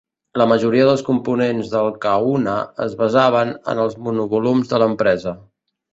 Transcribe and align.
La 0.41 0.45
majoria 0.51 0.87
dels 0.87 1.03
components 1.09 1.69
del 1.75 1.91
Kahuna 2.05 2.57
es 2.89 2.95
basaven 3.03 3.53
en 3.75 3.83
els 3.85 3.99
monovolums 4.07 4.73
de 4.73 4.81
l'empresa. 4.85 5.35